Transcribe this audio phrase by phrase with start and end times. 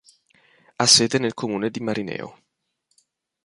[0.77, 2.41] Ha sede nel comune di Marineo.